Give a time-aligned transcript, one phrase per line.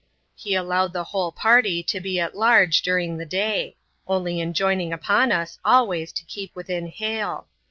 [0.35, 3.77] He allowed the whole party to be at large during the day;
[4.07, 7.45] only enjoining upon us always to keep within hail.